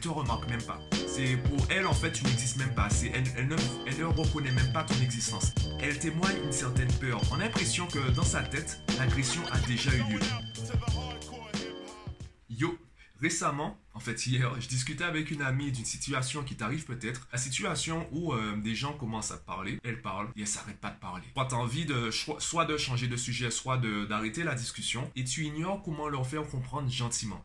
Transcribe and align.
te 0.00 0.08
remarque 0.08 0.48
même 0.48 0.62
pas. 0.62 0.80
C'est 1.06 1.36
pour 1.36 1.66
elle, 1.70 1.86
en 1.86 1.92
fait, 1.92 2.12
tu 2.12 2.24
n'existes 2.24 2.56
même 2.56 2.74
pas. 2.74 2.88
C'est, 2.88 3.08
elle, 3.08 3.24
elle 3.36 3.48
ne, 3.48 3.56
elle 3.86 3.98
ne 3.98 4.04
reconnaît 4.04 4.52
même 4.52 4.72
pas 4.72 4.82
ton 4.82 4.94
existence. 5.02 5.52
Elle 5.80 5.98
témoigne 5.98 6.36
une 6.42 6.52
certaine 6.52 6.92
peur. 6.94 7.20
On 7.30 7.34
a 7.34 7.38
l'impression 7.40 7.86
que 7.86 8.10
dans 8.12 8.24
sa 8.24 8.42
tête, 8.42 8.80
l'agression 8.98 9.42
a 9.52 9.58
déjà 9.60 9.94
eu 9.94 10.02
lieu. 10.04 10.20
Yo, 12.48 12.78
récemment, 13.20 13.78
en 13.92 14.00
fait 14.00 14.26
hier, 14.26 14.58
je 14.58 14.68
discutais 14.68 15.04
avec 15.04 15.30
une 15.30 15.42
amie 15.42 15.70
d'une 15.70 15.84
situation 15.84 16.42
qui 16.44 16.56
t'arrive 16.56 16.86
peut-être, 16.86 17.28
la 17.32 17.38
situation 17.38 18.08
où 18.12 18.32
euh, 18.32 18.56
des 18.56 18.74
gens 18.74 18.94
commencent 18.94 19.32
à 19.32 19.36
parler, 19.36 19.78
elle 19.84 20.00
parle 20.00 20.28
et 20.36 20.42
elle 20.42 20.46
s'arrête 20.46 20.80
pas 20.80 20.90
de 20.90 20.98
parler. 20.98 21.24
Toi, 21.34 21.46
t'as 21.48 21.56
envie 21.56 21.84
de 21.84 22.10
soit 22.10 22.64
de 22.64 22.76
changer 22.78 23.06
de 23.06 23.16
sujet, 23.16 23.50
soit 23.50 23.76
d'arrêter 24.08 24.44
la 24.44 24.54
discussion 24.54 25.10
et 25.14 25.24
tu 25.24 25.44
ignores 25.44 25.82
comment 25.82 26.08
leur 26.08 26.26
faire 26.26 26.46
comprendre 26.46 26.88
gentiment. 26.90 27.44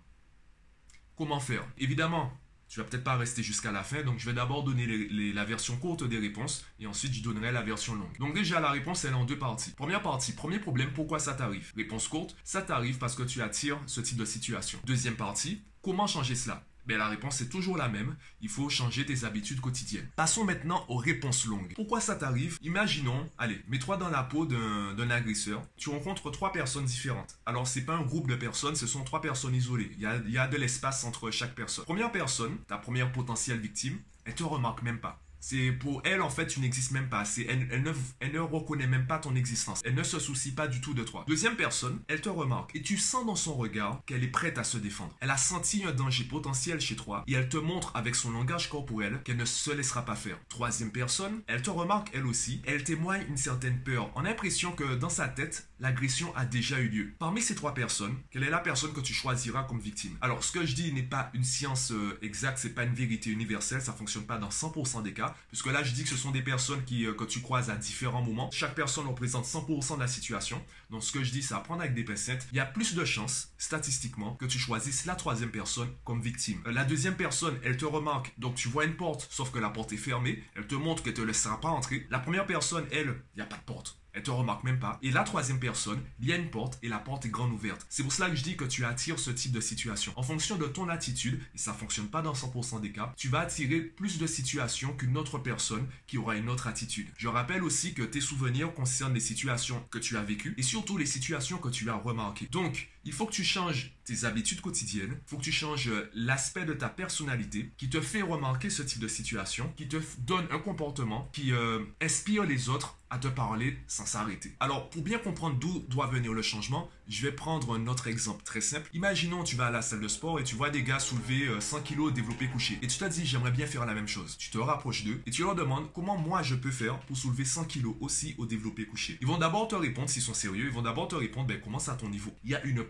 Comment 1.18 1.40
faire? 1.40 1.64
Évidemment, 1.78 2.32
tu 2.68 2.80
vas 2.80 2.86
peut-être 2.86 3.04
pas 3.04 3.16
rester 3.16 3.44
jusqu'à 3.44 3.72
la 3.72 3.84
fin, 3.84 4.04
donc 4.04 4.20
je 4.20 4.26
vais 4.26 4.34
d'abord 4.34 4.64
donner 4.64 4.88
la 5.34 5.46
version 5.46 5.78
courte 5.78 6.04
des 6.04 6.20
réponses 6.20 6.66
et 6.80 6.88
ensuite 6.88 7.14
je 7.14 7.24
donnerai 7.24 7.52
la 7.52 7.62
version 7.62 7.96
longue. 7.96 8.18
Donc 8.20 8.34
déjà 8.34 8.60
la 8.60 8.72
réponse 8.72 9.06
elle 9.06 9.12
est 9.12 9.16
en 9.16 9.26
deux 9.26 9.38
parties. 9.38 9.72
Première 9.72 10.02
partie, 10.02 10.34
premier 10.34 10.60
problème, 10.60 10.92
pourquoi 10.94 11.20
ça 11.20 11.34
t'arrive? 11.34 11.72
Réponse 11.76 12.08
courte, 12.08 12.36
ça 12.44 12.62
t'arrive 12.62 12.98
parce 12.98 13.16
que 13.16 13.24
tu 13.24 13.42
attires 13.42 13.80
ce 13.86 14.02
type 14.02 14.18
de 14.18 14.26
situation. 14.26 14.80
Deuxième 14.86 15.16
partie, 15.16 15.62
comment 15.82 16.08
changer 16.08 16.36
cela? 16.36 16.64
La 16.94 17.08
réponse 17.08 17.42
est 17.42 17.50
toujours 17.50 17.78
la 17.78 17.90
même. 17.90 18.16
Il 18.42 18.50
faut 18.50 18.70
changer 18.70 19.06
tes 19.06 19.24
habitudes 19.24 19.62
quotidiennes. 19.62 20.10
Passons 20.16 20.44
maintenant 20.44 20.86
aux 20.88 20.98
réponses 20.98 21.46
longues. 21.46 21.74
Pourquoi 21.76 22.00
ça 22.00 22.16
t'arrive? 22.16 22.58
Imaginons, 22.62 23.30
allez, 23.38 23.62
mets-toi 23.68 23.98
dans 23.98 24.10
la 24.10 24.24
peau 24.24 24.46
d'un 24.46 25.10
agresseur. 25.10 25.64
Tu 25.78 25.90
rencontres 25.90 26.30
trois 26.32 26.52
personnes 26.52 26.86
différentes. 26.86 27.40
Alors, 27.46 27.68
c'est 27.68 27.86
pas 27.86 27.96
un 27.96 28.04
groupe 28.04 28.30
de 28.30 28.36
personnes, 28.36 28.76
ce 28.76 28.88
sont 28.88 29.04
trois 29.04 29.22
personnes 29.22 29.56
isolées. 29.56 29.92
Il 29.94 30.02
y 30.02 30.06
a, 30.06 30.16
il 30.26 30.32
y 30.32 30.38
a 30.38 30.48
de 30.48 30.58
l'espace 30.58 31.04
entre 31.04 31.32
chaque 31.32 31.56
personne. 31.56 31.86
Première 31.86 32.12
personne, 32.12 32.58
ta 32.68 32.78
première 32.78 33.12
potentielle 33.12 33.60
victime, 33.60 34.00
elle 34.26 34.36
te 34.36 34.44
remarque 34.44 34.82
même 34.82 35.00
pas. 35.00 35.25
C'est 35.48 35.72
pour 35.74 36.02
elle, 36.06 36.24
en 36.24 36.30
fait, 36.32 36.48
tu 36.48 36.60
n'existes 36.60 36.90
même 36.90 37.08
pas. 37.08 37.24
C'est, 37.24 37.44
elle, 37.44 37.84
ne, 37.84 37.92
elle 38.20 38.40
reconnaît 38.40 38.88
même 38.88 39.06
pas 39.06 39.20
ton 39.20 39.36
existence. 39.36 39.80
Elle 39.86 39.94
ne 39.94 40.02
se 40.02 40.18
soucie 40.18 40.56
pas 40.56 40.68
du 40.68 40.82
tout 40.82 40.96
de 40.96 41.04
toi. 41.04 41.24
Deuxième 41.28 41.56
personne, 41.56 42.02
elle 42.08 42.20
te 42.20 42.30
remarque 42.30 42.76
et 42.76 42.82
tu 42.82 42.98
sens 42.98 43.28
dans 43.28 43.36
son 43.36 43.54
regard 43.54 44.02
qu'elle 44.08 44.24
est 44.24 44.30
prête 44.30 44.58
à 44.58 44.64
se 44.64 44.80
défendre. 44.80 45.16
Elle 45.20 45.30
a 45.30 45.38
senti 45.38 45.84
un 45.84 45.92
danger 45.92 46.24
potentiel 46.24 46.82
chez 46.82 46.96
toi 46.96 47.24
et 47.28 47.34
elle 47.34 47.48
te 47.48 47.58
montre 47.58 47.92
avec 47.94 48.16
son 48.16 48.32
langage 48.32 48.72
corporel 48.72 49.22
qu'elle 49.24 49.38
ne 49.38 49.46
se 49.46 49.70
laissera 49.70 50.04
pas 50.04 50.16
faire. 50.16 50.40
Troisième 50.50 50.92
personne, 50.92 51.44
elle 51.46 51.62
te 51.62 51.70
remarque 51.70 52.10
elle 52.16 52.26
aussi. 52.26 52.64
Elle 52.66 52.84
témoigne 52.84 53.28
une 53.30 53.38
certaine 53.38 53.84
peur. 53.84 54.12
On 54.16 54.22
a 54.22 54.30
l'impression 54.30 54.72
que 54.72 54.96
dans 54.96 55.10
sa 55.10 55.28
tête, 55.28 55.70
l'agression 55.80 56.36
a 56.36 56.46
déjà 56.46 56.80
eu 56.80 56.88
lieu. 56.88 57.14
Parmi 57.20 57.44
ces 57.44 57.54
trois 57.54 57.76
personnes, 57.76 58.16
quelle 58.32 58.44
est 58.44 58.50
la 58.50 58.58
personne 58.58 58.94
que 58.94 59.00
tu 59.00 59.14
choisiras 59.14 59.62
comme 59.66 59.80
victime? 59.80 60.18
Alors, 60.22 60.44
ce 60.44 60.52
que 60.52 60.66
je 60.66 60.74
dis 60.74 60.92
n'est 60.92 61.04
pas 61.04 61.30
une 61.36 61.44
science 61.44 61.92
euh, 61.92 62.18
exacte, 62.24 62.58
c'est 62.58 62.74
pas 62.74 62.84
une 62.84 62.96
vérité 62.96 63.30
universelle, 63.30 63.82
ça 63.82 63.94
fonctionne 63.94 64.26
pas 64.26 64.40
dans 64.40 64.50
100% 64.50 65.04
des 65.04 65.14
cas. 65.14 65.35
Puisque 65.50 65.68
là, 65.68 65.84
je 65.84 65.94
dis 65.94 66.04
que 66.04 66.10
ce 66.10 66.18
sont 66.18 66.32
des 66.32 66.42
personnes 66.42 66.84
euh, 66.92 67.14
que 67.14 67.24
tu 67.24 67.42
croises 67.42 67.70
à 67.70 67.76
différents 67.76 68.22
moments. 68.22 68.50
Chaque 68.52 68.76
personne 68.76 69.08
représente 69.08 69.46
100% 69.46 69.96
de 69.96 70.02
la 70.02 70.08
situation. 70.08 70.62
Donc, 70.90 71.04
ce 71.04 71.12
que 71.12 71.24
je 71.24 71.32
dis, 71.32 71.44
c'est 71.44 71.54
à 71.54 71.60
prendre 71.60 71.82
avec 71.82 71.94
des 71.94 72.04
pincettes. 72.04 72.48
Il 72.52 72.58
y 72.58 72.60
a 72.60 72.66
plus 72.66 72.96
de 72.96 73.06
chances, 73.06 73.54
statistiquement, 73.58 74.36
que 74.36 74.46
tu 74.46 74.60
choisisses 74.60 75.06
la 75.06 75.16
troisième 75.16 75.52
personne 75.52 75.90
comme 76.04 76.22
victime. 76.22 76.62
Euh, 76.68 76.72
la 76.72 76.86
deuxième 76.86 77.16
personne, 77.16 77.60
elle 77.64 77.78
te 77.78 77.86
remarque. 77.86 78.34
Donc, 78.38 78.56
tu 78.56 78.68
vois 78.68 78.86
une 78.86 78.96
porte, 78.96 79.28
sauf 79.30 79.52
que 79.52 79.60
la 79.60 79.70
porte 79.70 79.94
est 79.94 79.98
fermée. 79.98 80.44
Elle 80.56 80.68
te 80.68 80.76
montre 80.76 81.04
qu'elle 81.04 81.14
te 81.14 81.22
laissera 81.22 81.60
pas 81.60 81.70
entrer. 81.70 82.08
La 82.10 82.20
première 82.20 82.46
personne, 82.46 82.86
elle, 82.92 83.22
il 83.36 83.38
n'y 83.38 83.42
a 83.42 83.46
pas 83.46 83.58
de 83.58 83.64
porte 83.64 84.00
elle 84.16 84.24
te 84.24 84.32
remarque 84.32 84.64
même 84.64 84.80
pas. 84.80 84.98
Et 85.02 85.12
la 85.12 85.24
troisième 85.24 85.60
personne, 85.60 86.02
il 86.20 86.28
y 86.28 86.34
a 86.34 86.38
une 86.38 86.50
porte 86.50 86.80
et 86.82 86.88
la 86.88 87.00
porte 87.00 87.26
est 87.26 87.30
grande 87.30 87.52
ouverte. 87.52 87.86
C'est 87.90 88.04
pour 88.04 88.14
cela 88.14 88.30
que 88.30 88.36
je 88.36 88.44
dis 88.44 88.56
que 88.56 88.66
tu 88.66 88.86
attires 88.86 89.20
ce 89.20 89.30
type 89.30 89.52
de 89.52 89.60
situation. 89.60 90.14
En 90.16 90.24
fonction 90.24 90.58
de 90.58 90.66
ton 90.66 90.90
attitude, 90.90 91.42
et 91.54 91.58
ça 91.58 91.74
fonctionne 91.74 92.08
pas 92.08 92.22
dans 92.22 92.34
100% 92.34 92.82
des 92.82 92.92
cas, 92.92 93.14
tu 93.18 93.28
vas 93.28 93.42
attirer 93.42 93.82
plus 93.82 94.18
de 94.18 94.26
situations 94.26 94.94
qu'une 94.94 95.18
autre 95.18 95.38
personne 95.38 95.88
qui 96.08 96.18
aura 96.18 96.36
une 96.36 96.50
autre 96.50 96.68
attitude. 96.68 97.08
Je 97.18 97.28
rappelle 97.28 97.64
aussi 97.64 97.94
que 97.94 98.04
tes 98.04 98.22
souvenirs 98.22 98.74
concernent 98.74 99.14
les 99.14 99.20
situations 99.20 99.84
que 99.92 100.00
tu 100.00 100.18
as 100.18 100.24
vécues 100.24 100.56
et 100.58 100.64
surtout 100.64 100.98
les 100.98 101.06
situations 101.06 101.58
que 101.58 101.70
tu 101.70 101.90
as 101.90 101.96
remarquées. 101.96 102.48
Donc, 102.52 102.90
il 103.06 103.14
faut 103.14 103.26
que 103.26 103.32
tu 103.32 103.44
changes 103.44 103.94
tes 104.04 104.26
habitudes 104.26 104.62
quotidiennes, 104.62 105.18
il 105.26 105.30
faut 105.30 105.38
que 105.38 105.44
tu 105.44 105.52
changes 105.52 105.92
l'aspect 106.14 106.66
de 106.66 106.74
ta 106.74 106.90
personnalité 106.90 107.72
qui 107.78 107.90
te 107.90 108.02
fait 108.02 108.22
remarquer 108.22 108.70
ce 108.70 108.84
type 108.84 109.00
de 109.00 109.08
situation, 109.08 109.72
qui 109.76 109.88
te 109.88 109.98
donne 110.20 110.48
un 110.52 110.60
comportement 110.60 111.30
qui 111.34 111.52
euh, 111.52 111.80
inspire 112.02 112.44
les 112.44 112.70
autres 112.70 112.98
à 113.10 113.18
te 113.18 113.28
parler 113.28 113.78
sans 113.88 114.06
s'arrêter. 114.06 114.54
Alors, 114.60 114.90
pour 114.90 115.04
bien 115.04 115.20
comprendre 115.20 115.58
d'où 115.58 115.86
doit 115.90 116.08
venir 116.08 116.34
le 116.34 116.42
changement, 116.42 116.90
je 117.08 117.22
vais 117.26 117.32
prendre 117.32 117.76
un 117.76 117.88
autre 117.88 118.08
exemple 118.08 118.44
très 118.44 118.62
simple. 118.62 118.90
Imaginons 118.94 119.44
tu 119.44 119.56
vas 119.56 119.68
à 119.68 119.72
la 119.72 119.82
salle 119.82 120.02
de 120.02 120.08
sport 120.08 120.40
et 120.40 120.44
tu 120.44 120.56
vois 120.56 120.70
des 120.70 120.84
gars 120.84 121.00
soulever 121.00 121.50
100 121.60 121.82
kg 121.82 122.12
développé 122.12 122.48
couché. 122.48 122.80
Et 122.82 122.88
tu 122.88 122.98
te 122.98 123.06
dis 123.06 123.26
j'aimerais 123.26 123.52
bien 123.52 123.68
faire 123.68 123.86
la 123.86 123.94
même 123.94 124.08
chose. 124.08 124.38
Tu 124.38 124.50
te 124.50 124.58
rapproches 124.58 125.04
d'eux 125.04 125.22
et 125.26 125.32
tu 125.32 125.44
leur 125.44 125.56
demandes 125.56 125.92
comment 125.94 126.18
moi 126.18 126.42
je 126.42 126.56
peux 126.56 126.72
faire 126.72 127.00
pour 127.02 127.16
soulever 127.16 127.46
100 127.46 127.66
kg 127.66 127.86
aussi 128.02 128.36
au 128.38 128.46
développé 128.46 128.86
couché. 128.86 129.18
Ils 129.22 129.28
vont 129.28 129.38
d'abord 129.38 129.68
te 129.68 129.76
répondre 129.76 130.10
s'ils 130.10 130.24
sont 130.24 130.34
sérieux, 130.34 130.66
ils 130.66 130.74
vont 130.74 130.82
d'abord 130.82 131.08
te 131.08 131.16
répondre 131.16 131.48
ben 131.48 131.62
comment 131.64 131.80
ça 131.80 131.94
à 131.94 131.96
ton 131.96 132.10
niveau. 132.10 132.32
Il 132.44 132.50
y 132.50 132.56
a 132.56 132.64
une 132.64 132.84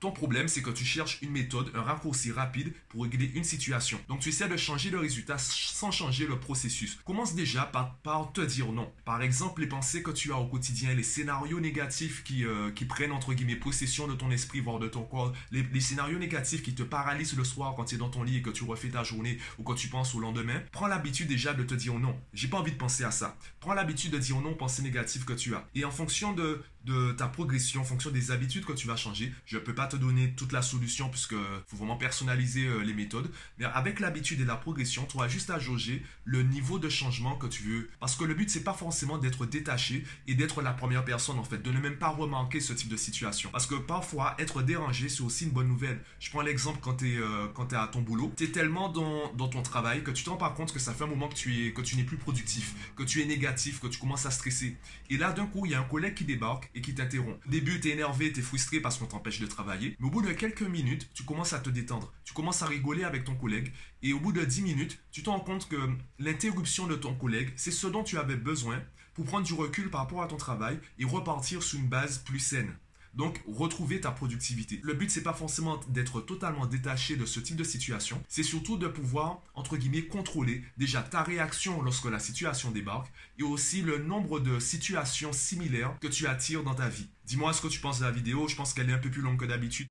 Ton 0.00 0.12
problème 0.12 0.48
c'est 0.48 0.62
que 0.62 0.70
tu 0.70 0.84
cherches 0.84 1.18
une 1.22 1.30
méthode, 1.30 1.70
un 1.74 1.82
raccourci 1.82 2.30
rapide 2.30 2.72
pour 2.88 3.04
régler 3.04 3.30
une 3.34 3.44
situation. 3.44 3.98
Donc 4.08 4.20
tu 4.20 4.28
essaies 4.28 4.48
de 4.48 4.56
changer 4.56 4.90
le 4.90 4.98
résultat 4.98 5.38
sans 5.38 5.90
changer 5.90 6.26
le 6.26 6.38
processus. 6.38 6.98
Commence 7.04 7.34
déjà 7.34 7.62
par, 7.62 8.32
te 8.32 8.40
dire 8.40 8.72
non. 8.72 8.92
Par 9.04 9.22
exemple, 9.22 9.62
les 9.62 9.66
pensées 9.66 10.02
que 10.02 10.10
tu 10.10 10.32
as 10.32 10.36
au 10.36 10.46
quotidien, 10.46 10.92
les 10.94 11.02
scénarios 11.02 11.60
négatifs 11.60 12.22
qui, 12.24 12.44
euh, 12.44 12.70
qui 12.70 12.84
prennent 12.84 13.12
entre 13.12 13.32
guillemets 13.32 13.56
possession 13.56 14.06
de 14.06 14.14
ton 14.14 14.30
esprit, 14.30 14.60
voire 14.60 14.78
de 14.78 14.88
ton 14.88 15.02
corps, 15.02 15.32
les, 15.52 15.80
scénarios 15.80 16.18
négatifs 16.18 16.62
qui 16.62 16.74
te 16.74 16.82
paralysent 16.82 17.36
le 17.36 17.44
soir 17.44 17.74
quand 17.76 17.84
tu 17.86 17.94
es 17.94 17.98
dans 17.98 18.10
ton 18.10 18.22
lit 18.22 18.38
et 18.38 18.42
que 18.42 18.50
tu 18.50 18.64
refais 18.64 18.88
ta 18.88 19.04
journée 19.04 19.38
ou 19.58 19.62
quand 19.62 19.74
tu 19.74 19.88
penses 19.88 20.14
au 20.14 20.20
lendemain, 20.20 20.60
prends 20.72 20.86
l'habitude 20.86 21.28
déjà 21.28 21.54
de 21.54 21.62
te 21.62 21.74
dire 21.74 21.94
non. 21.94 22.18
J'ai 22.34 22.48
pas 22.48 22.58
envie 22.58 22.72
de 22.72 22.76
penser 22.76 23.04
à 23.04 23.10
ça. 23.10 23.36
Prends 23.60 23.74
l'habitude 23.74 24.12
de 24.12 24.18
dire 24.18 24.40
non 24.40 24.50
aux 24.50 24.56
pensées 24.56 24.82
négatives 24.82 25.24
que 25.24 25.32
tu 25.32 25.54
as. 25.54 25.66
Et 25.74 25.84
en 25.84 25.90
fonction 25.90 26.32
de, 26.32 26.62
de 26.86 27.12
ta 27.12 27.26
progression, 27.26 27.80
en 27.80 27.84
fonction 27.84 28.10
des 28.10 28.30
habitudes 28.30 28.64
que 28.64 28.72
tu 28.72 28.86
vas 28.86 28.96
changer, 28.96 29.32
je 29.44 29.58
peux 29.58 29.74
pas 29.74 29.86
te 29.86 29.96
donner 29.96 30.32
toute 30.36 30.52
la 30.52 30.62
solution 30.62 31.08
puisque 31.08 31.34
faut 31.66 31.76
vraiment 31.76 31.96
personnaliser 31.96 32.66
euh, 32.66 32.82
les 32.82 32.94
méthodes. 32.94 33.30
Mais 33.58 33.64
avec 33.64 34.00
l'habitude 34.00 34.40
et 34.40 34.44
la 34.44 34.56
progression, 34.56 35.04
tu 35.04 35.20
as 35.20 35.28
juste 35.28 35.50
à 35.50 35.58
jauger 35.58 36.02
le 36.24 36.42
niveau 36.42 36.78
de 36.78 36.88
changement 36.88 37.36
que 37.36 37.48
tu 37.48 37.64
veux. 37.64 37.90
Parce 37.98 38.14
que 38.14 38.24
le 38.24 38.34
but, 38.34 38.48
c'est 38.48 38.62
pas 38.62 38.72
forcément 38.72 39.18
d'être 39.18 39.46
détaché 39.46 40.04
et 40.28 40.34
d'être 40.34 40.62
la 40.62 40.72
première 40.72 41.04
personne 41.04 41.38
en 41.38 41.44
fait, 41.44 41.58
de 41.58 41.72
ne 41.72 41.80
même 41.80 41.98
pas 41.98 42.08
remarquer 42.08 42.60
ce 42.60 42.72
type 42.72 42.88
de 42.88 42.96
situation. 42.96 43.50
Parce 43.50 43.66
que 43.66 43.74
parfois, 43.74 44.36
être 44.38 44.62
dérangé, 44.62 45.08
c'est 45.08 45.22
aussi 45.22 45.44
une 45.44 45.50
bonne 45.50 45.68
nouvelle. 45.68 46.00
Je 46.20 46.30
prends 46.30 46.42
l'exemple 46.42 46.78
quand 46.80 46.94
tu 46.94 47.14
es, 47.14 47.18
euh, 47.18 47.48
à 47.72 47.88
ton 47.88 48.00
boulot. 48.00 48.32
Tu 48.36 48.44
es 48.44 48.48
tellement 48.48 48.88
dans, 48.88 49.32
dans, 49.32 49.48
ton 49.48 49.62
travail 49.62 50.04
que 50.04 50.12
tu 50.12 50.22
te 50.22 50.30
rends 50.30 50.36
pas 50.36 50.50
compte 50.50 50.72
que 50.72 50.78
ça 50.78 50.94
fait 50.94 51.04
un 51.04 51.08
moment 51.08 51.28
que 51.28 51.34
tu, 51.34 51.66
es, 51.66 51.72
que 51.72 51.82
tu 51.82 51.96
n'es 51.96 52.04
plus 52.04 52.16
productif, 52.16 52.92
que 52.94 53.02
tu 53.02 53.20
es 53.22 53.24
négatif, 53.24 53.80
que 53.80 53.88
tu 53.88 53.98
commences 53.98 54.26
à 54.26 54.30
stresser. 54.30 54.76
Et 55.10 55.16
là, 55.16 55.32
d'un 55.32 55.46
coup, 55.46 55.66
il 55.66 55.72
y 55.72 55.74
a 55.74 55.80
un 55.80 55.84
collègue 55.84 56.14
qui 56.14 56.24
débarque 56.24 56.70
et 56.76 56.82
qui 56.82 56.94
t'interrompt. 56.94 57.40
Au 57.46 57.50
début, 57.50 57.80
tu 57.80 57.88
es 57.88 57.92
énervé, 57.92 58.32
tu 58.32 58.40
es 58.40 58.42
frustré 58.42 58.80
parce 58.80 58.98
qu'on 58.98 59.06
t'empêche 59.06 59.40
de 59.40 59.46
travailler. 59.46 59.96
Mais 59.98 60.06
au 60.06 60.10
bout 60.10 60.22
de 60.22 60.32
quelques 60.32 60.62
minutes, 60.62 61.10
tu 61.14 61.24
commences 61.24 61.54
à 61.54 61.58
te 61.58 61.70
détendre. 61.70 62.12
Tu 62.22 62.34
commences 62.34 62.62
à 62.62 62.66
rigoler 62.66 63.02
avec 63.02 63.24
ton 63.24 63.34
collègue. 63.34 63.72
Et 64.02 64.12
au 64.12 64.20
bout 64.20 64.32
de 64.32 64.44
10 64.44 64.62
minutes, 64.62 65.02
tu 65.10 65.22
te 65.22 65.30
rends 65.30 65.40
compte 65.40 65.68
que 65.68 65.76
l'interruption 66.18 66.86
de 66.86 66.94
ton 66.94 67.14
collègue, 67.14 67.50
c'est 67.56 67.70
ce 67.70 67.86
dont 67.86 68.04
tu 68.04 68.18
avais 68.18 68.36
besoin 68.36 68.80
pour 69.14 69.24
prendre 69.24 69.46
du 69.46 69.54
recul 69.54 69.90
par 69.90 70.02
rapport 70.02 70.22
à 70.22 70.28
ton 70.28 70.36
travail 70.36 70.78
et 70.98 71.06
repartir 71.06 71.62
sur 71.62 71.80
une 71.80 71.88
base 71.88 72.18
plus 72.18 72.38
saine. 72.38 72.76
Donc, 73.16 73.40
retrouver 73.48 74.00
ta 74.00 74.10
productivité. 74.10 74.78
Le 74.82 74.92
but, 74.92 75.10
c'est 75.10 75.22
pas 75.22 75.32
forcément 75.32 75.80
d'être 75.88 76.20
totalement 76.20 76.66
détaché 76.66 77.16
de 77.16 77.24
ce 77.24 77.40
type 77.40 77.56
de 77.56 77.64
situation. 77.64 78.22
C'est 78.28 78.42
surtout 78.42 78.76
de 78.76 78.88
pouvoir, 78.88 79.40
entre 79.54 79.78
guillemets, 79.78 80.02
contrôler 80.02 80.62
déjà 80.76 81.02
ta 81.02 81.22
réaction 81.22 81.80
lorsque 81.82 82.04
la 82.04 82.18
situation 82.18 82.70
débarque 82.70 83.10
et 83.38 83.42
aussi 83.42 83.80
le 83.80 83.98
nombre 83.98 84.38
de 84.38 84.58
situations 84.58 85.32
similaires 85.32 85.96
que 86.00 86.08
tu 86.08 86.26
attires 86.26 86.62
dans 86.62 86.74
ta 86.74 86.90
vie. 86.90 87.08
Dis-moi 87.24 87.54
ce 87.54 87.62
que 87.62 87.68
tu 87.68 87.80
penses 87.80 88.00
de 88.00 88.04
la 88.04 88.10
vidéo. 88.10 88.48
Je 88.48 88.56
pense 88.56 88.74
qu'elle 88.74 88.90
est 88.90 88.94
un 88.94 88.98
peu 88.98 89.10
plus 89.10 89.22
longue 89.22 89.38
que 89.38 89.46
d'habitude. 89.46 89.86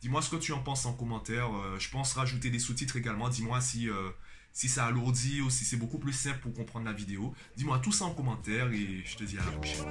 Dis-moi 0.00 0.22
ce 0.22 0.30
que 0.30 0.36
tu 0.36 0.52
en 0.52 0.60
penses 0.60 0.86
en 0.86 0.94
commentaire. 0.94 1.54
Euh, 1.54 1.78
je 1.78 1.90
pense 1.90 2.14
rajouter 2.14 2.50
des 2.50 2.58
sous-titres 2.58 2.96
également. 2.96 3.28
Dis-moi 3.28 3.60
si, 3.60 3.88
euh, 3.88 4.10
si 4.52 4.68
ça 4.68 4.86
alourdit 4.86 5.42
ou 5.42 5.50
si 5.50 5.64
c'est 5.64 5.76
beaucoup 5.76 5.98
plus 5.98 6.12
simple 6.12 6.38
pour 6.38 6.54
comprendre 6.54 6.86
la 6.86 6.92
vidéo. 6.92 7.34
Dis-moi 7.56 7.78
tout 7.80 7.92
ça 7.92 8.06
en 8.06 8.14
commentaire 8.14 8.72
et 8.72 9.02
je 9.04 9.16
te 9.16 9.24
dis 9.24 9.36
à 9.38 9.44
la 9.44 9.50
prochaine. 9.52 9.84